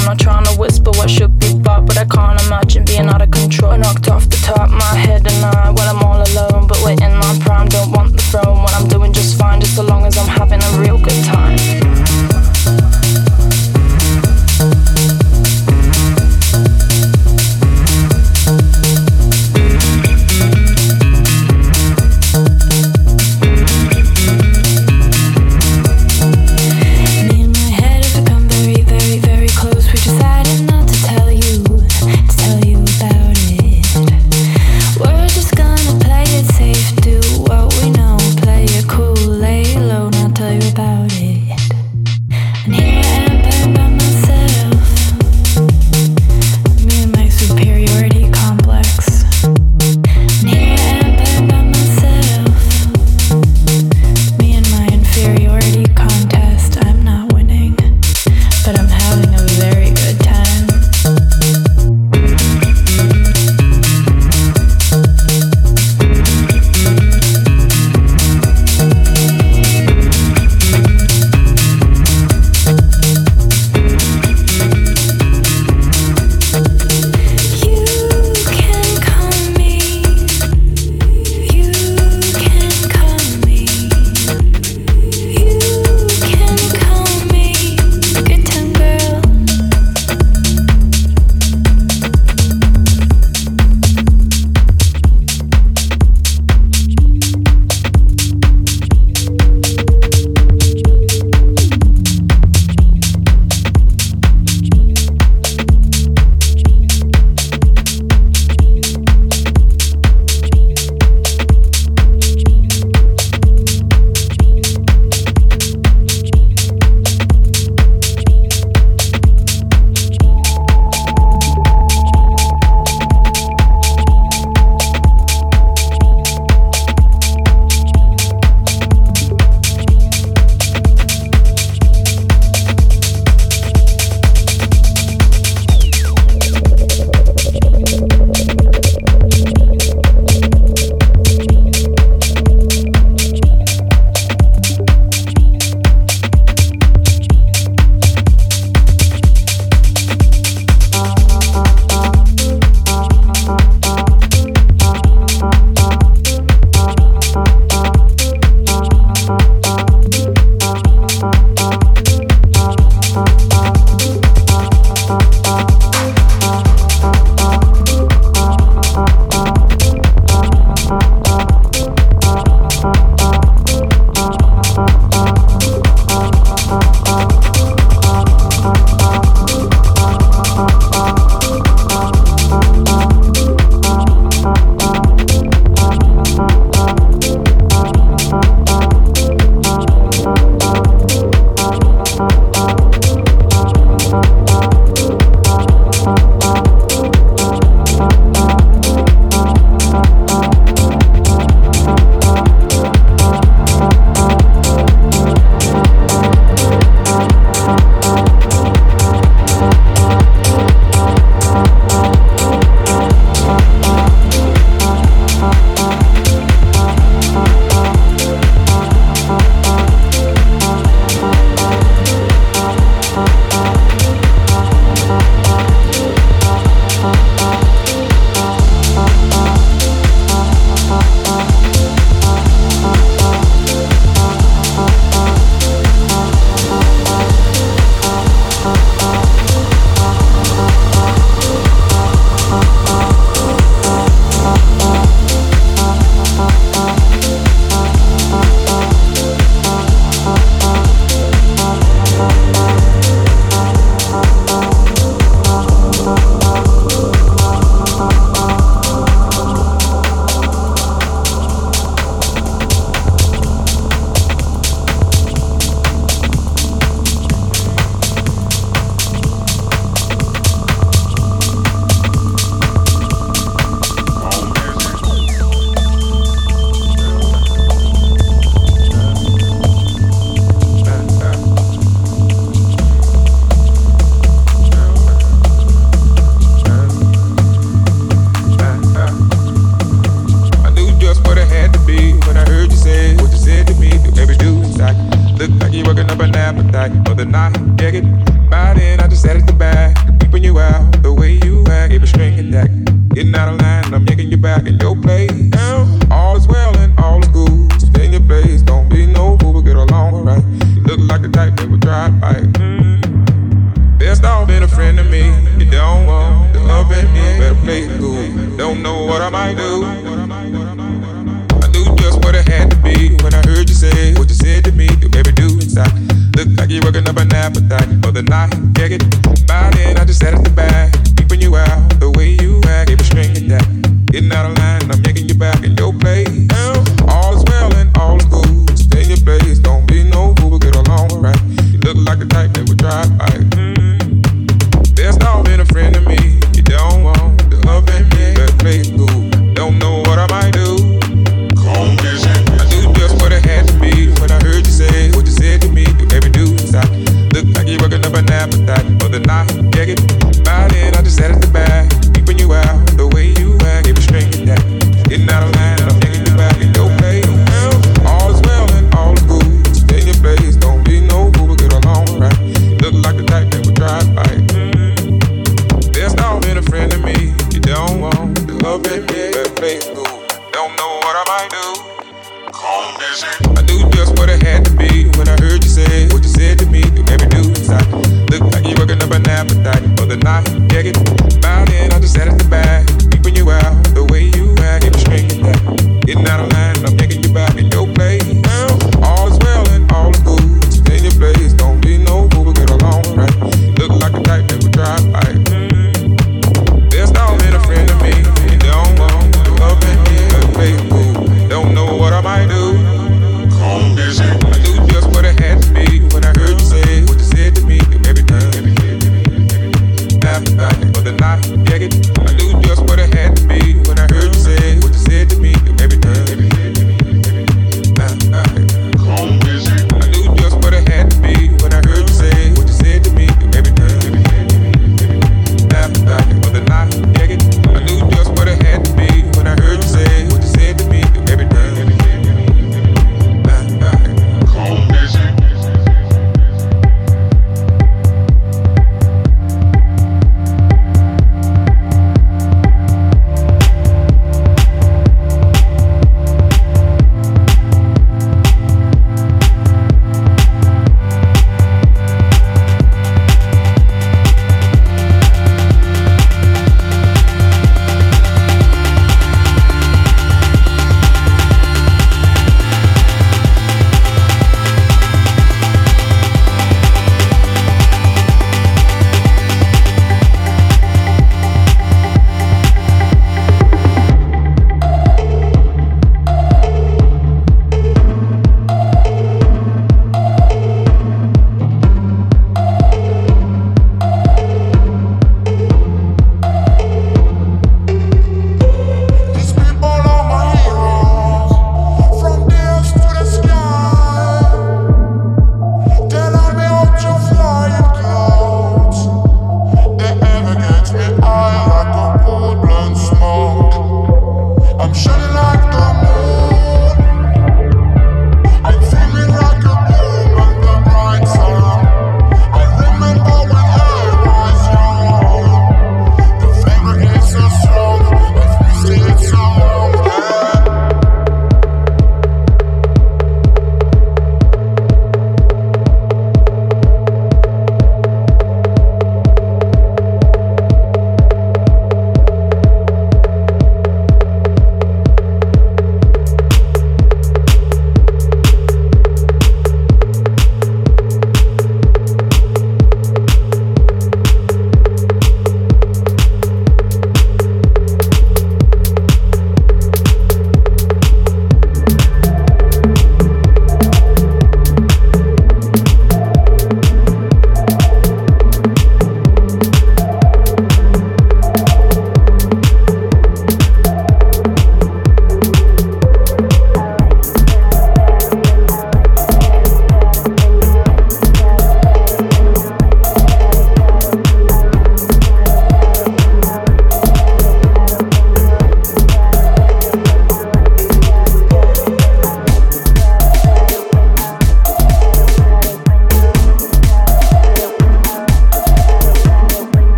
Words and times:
I'm 0.00 0.06
not 0.06 0.18
trying 0.18 0.44
to 0.46 0.54
whisper 0.58 0.90
what 0.96 1.10
should 1.10 1.38
be 1.38 1.52
thought, 1.60 1.84
but 1.84 1.98
I 1.98 2.06
can't 2.06 2.40
imagine 2.46 2.86
being 2.86 3.04
out 3.12 3.20
of 3.20 3.30
control. 3.30 3.76
Knocked 3.76 4.08
off 4.08 4.24
the 4.30 4.36
top, 4.36 4.70
my 4.70 4.96
head 4.96 5.26
and 5.26 5.44
I, 5.44 5.68
when 5.68 5.86
I'm 5.86 6.02
all 6.02 6.16
alone. 6.16 6.66
But 6.66 6.80
we're 6.82 6.96
in 6.96 7.14
my 7.20 7.38
prime, 7.44 7.68
don't 7.68 7.92
want 7.92 8.16
the 8.16 8.22
throne. 8.32 8.64
When 8.64 8.72
I'm 8.72 8.88
doing 8.88 9.12
just 9.12 9.36
fine, 9.38 9.60
just 9.60 9.76
so 9.76 9.82
long 9.82 10.06
as 10.06 10.16
I'm 10.16 10.26
having 10.26 10.49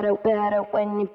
better, 0.00 0.14
better 0.24 0.62
when 0.70 1.00
you. 1.00 1.10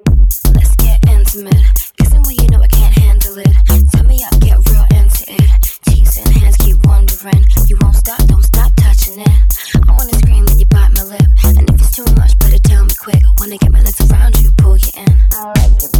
Let's 0.53 0.75
get 0.75 0.99
intimate. 1.09 1.55
Kissing 1.97 2.21
well, 2.21 2.31
you 2.31 2.47
know 2.49 2.61
I 2.61 2.67
can't 2.67 2.93
handle 2.97 3.37
it. 3.37 3.53
Tell 3.91 4.03
me 4.03 4.19
I 4.23 4.37
get 4.37 4.57
real 4.69 4.85
into 4.91 5.25
it. 5.27 5.79
Teasing 5.85 6.31
hands 6.33 6.57
keep 6.57 6.77
wondering. 6.85 7.43
You 7.67 7.77
won't 7.81 7.95
stop, 7.95 8.19
don't 8.27 8.43
stop 8.43 8.71
touching 8.75 9.21
it. 9.21 9.87
I 9.87 9.91
wanna 9.91 10.13
scream 10.13 10.45
when 10.45 10.59
you 10.59 10.65
bite 10.65 10.91
my 10.95 11.03
lip. 11.03 11.25
And 11.45 11.69
if 11.69 11.81
it's 11.81 11.95
too 11.95 12.05
much, 12.15 12.37
better 12.37 12.59
tell 12.59 12.85
me 12.85 12.93
quick. 12.99 13.23
I 13.25 13.33
wanna 13.39 13.57
get 13.57 13.71
my 13.71 13.81
lips 13.81 14.01
around 14.11 14.39
you, 14.41 14.51
pull 14.57 14.77
you 14.77 14.91
in. 14.95 15.17
I 15.33 15.53
like 15.55 15.83
it. 15.83 15.94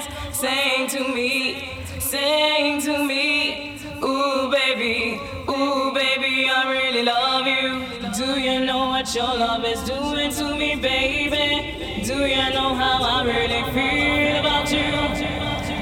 friends 0.00 0.36
sang 0.36 0.88
to 0.88 1.08
me, 1.14 1.68
sang 1.98 2.80
to 2.82 3.04
me. 3.04 3.78
Ooh, 4.02 4.50
baby, 4.50 5.20
ooh, 5.48 5.92
baby, 5.92 6.48
I 6.48 6.70
really 6.70 7.02
love 7.02 7.46
you. 7.46 7.84
Do 8.16 8.40
you 8.40 8.64
know 8.64 8.88
what 8.88 9.14
your 9.14 9.24
love 9.24 9.64
is 9.64 9.82
doing 9.82 10.30
to 10.32 10.54
me, 10.54 10.76
baby? 10.76 12.02
Do 12.04 12.26
you 12.26 12.50
know 12.54 12.74
how 12.74 13.02
I 13.02 13.24
really 13.24 13.62
feel 13.72 14.40
about 14.40 14.70
you? 14.70 14.90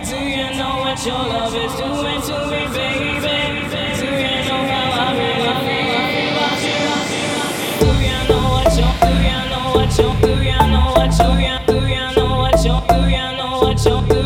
Do 0.04 0.16
you 0.16 0.58
know 0.58 0.80
what 0.84 1.04
your 1.06 1.14
love 1.14 1.54
is 1.54 1.74
doing 1.76 2.22
to 2.28 2.46
me, 2.50 2.66
baby? 2.74 3.68
Do 4.00 4.06
you 4.06 4.36
know 4.48 4.62
how 4.72 5.04
I 5.04 5.08
really 5.20 5.54
feel 5.66 6.28
about 6.34 6.60
you? 6.66 6.82
Do 7.80 7.88
you 8.02 8.18
know 8.28 8.44
what 8.54 8.72
you, 8.76 8.88
do 9.04 9.12
you 9.26 9.38
know 9.50 9.64
what 9.74 9.90
you, 9.98 10.08
do 10.26 10.32
you 10.42 10.58
know 10.72 10.86
what 10.96 11.12
you, 11.18 11.56
do 11.66 11.77
jump 13.78 14.17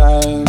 time 0.00 0.39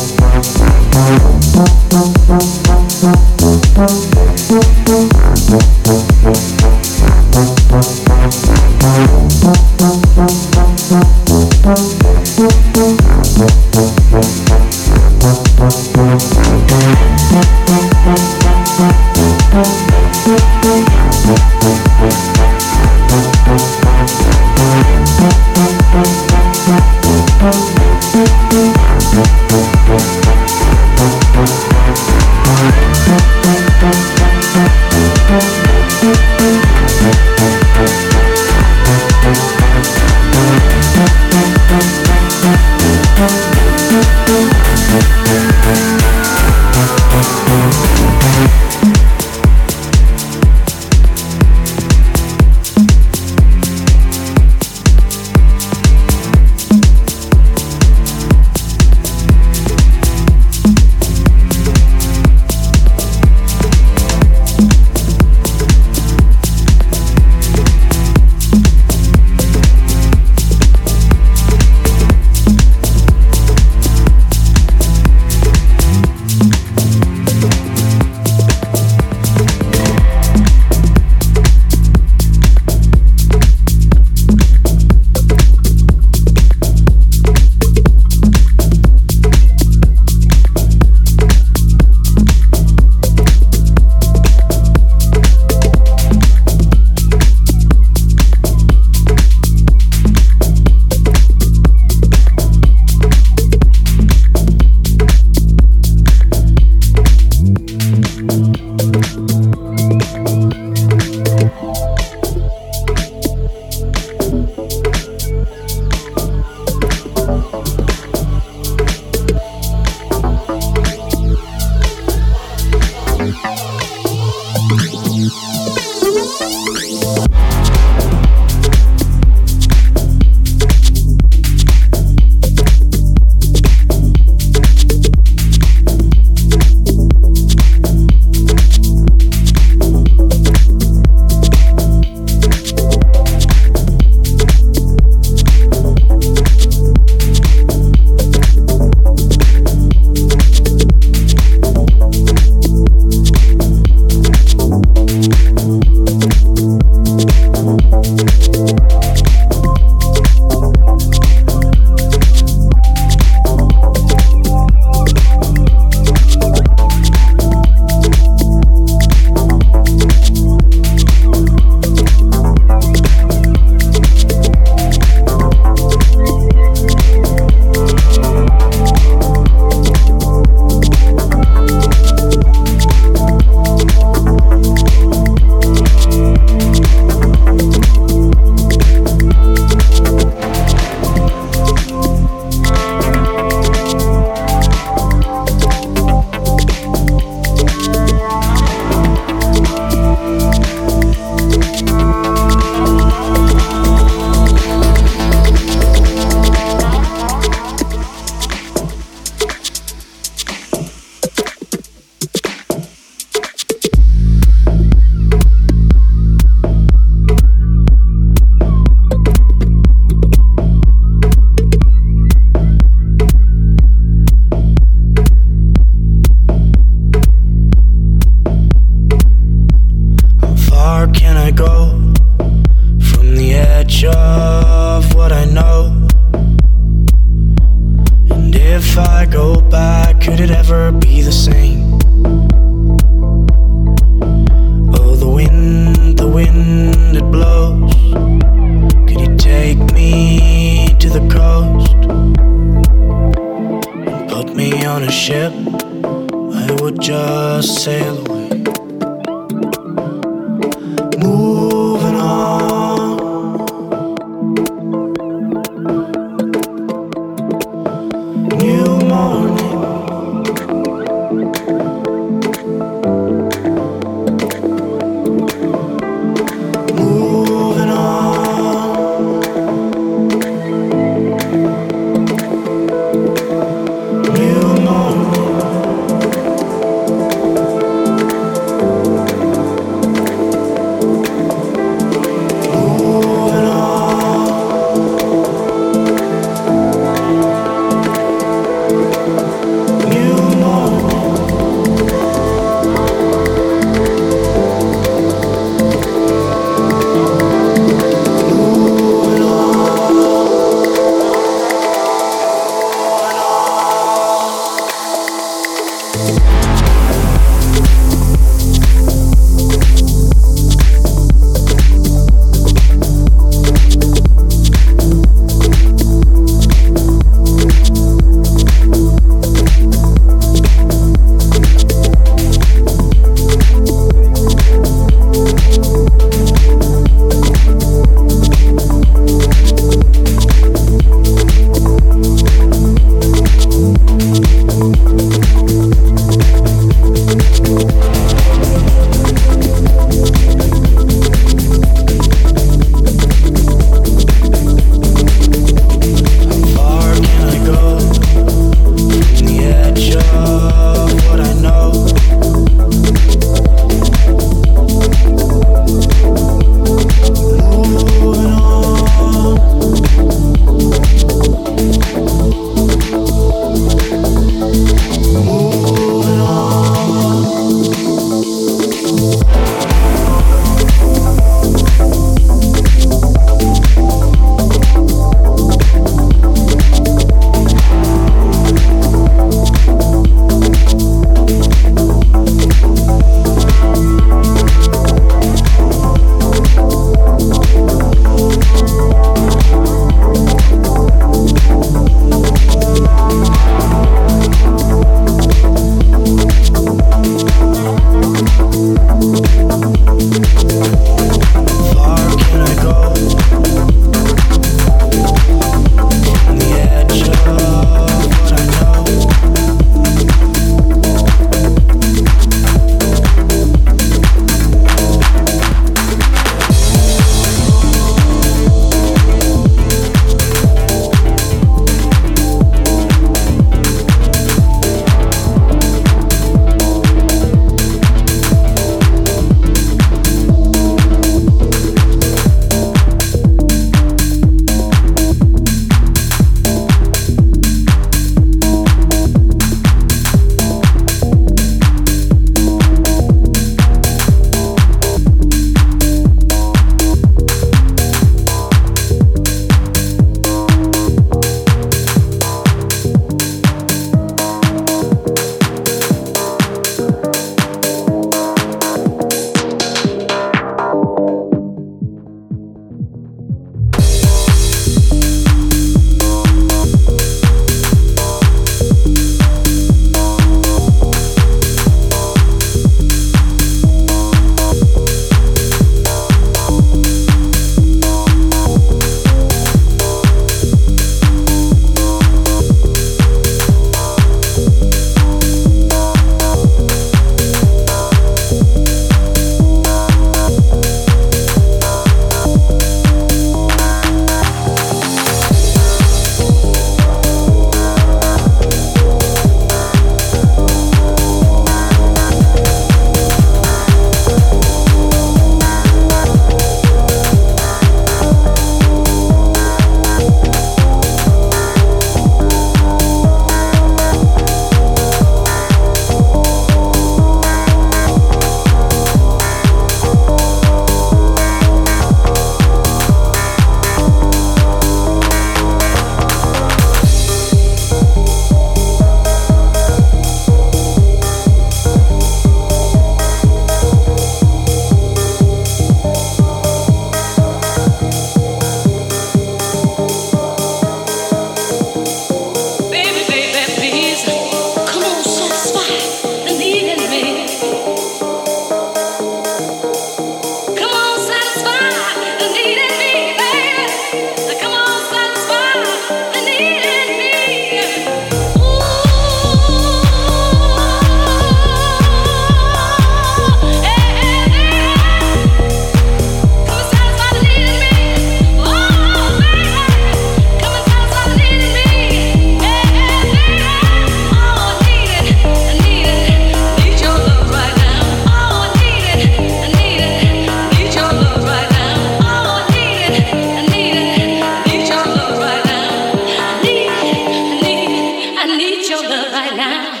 your 598.91 599.09
love 599.09 599.31
right 599.31 599.55
now. 599.55 600.00